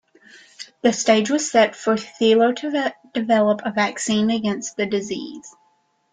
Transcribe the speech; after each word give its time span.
The 0.81 0.93
stage 0.93 1.29
was 1.29 1.51
set 1.51 1.75
for 1.75 1.93
Theiler 1.93 2.55
to 2.55 2.95
develop 3.13 3.61
a 3.63 3.71
vaccine 3.71 4.31
against 4.31 4.75
the 4.75 4.87
disease. 4.87 5.55